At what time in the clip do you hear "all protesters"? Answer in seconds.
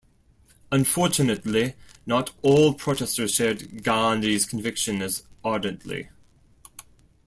2.41-3.35